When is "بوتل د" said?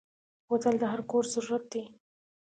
0.47-0.83